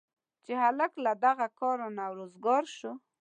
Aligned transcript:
چې 0.43 0.53
هلک 0.63 0.91
له 1.05 1.11
دغه 1.25 1.47
کاره 1.59 1.87
نه 1.97 2.05
وزګار 2.17 2.63
شو. 2.77 2.91